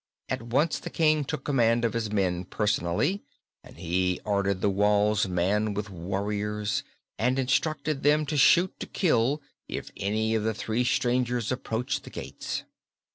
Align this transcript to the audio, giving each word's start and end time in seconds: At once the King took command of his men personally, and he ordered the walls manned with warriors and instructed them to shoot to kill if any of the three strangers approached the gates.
At 0.29 0.41
once 0.41 0.79
the 0.79 0.89
King 0.89 1.23
took 1.23 1.43
command 1.43 1.85
of 1.85 1.93
his 1.93 2.11
men 2.11 2.43
personally, 2.45 3.21
and 3.63 3.77
he 3.77 4.19
ordered 4.25 4.59
the 4.59 4.67
walls 4.71 5.27
manned 5.27 5.75
with 5.77 5.91
warriors 5.91 6.81
and 7.19 7.37
instructed 7.37 8.01
them 8.01 8.25
to 8.25 8.35
shoot 8.35 8.73
to 8.79 8.87
kill 8.87 9.43
if 9.67 9.91
any 9.97 10.33
of 10.33 10.41
the 10.43 10.55
three 10.55 10.83
strangers 10.85 11.51
approached 11.51 12.03
the 12.03 12.09
gates. 12.09 12.63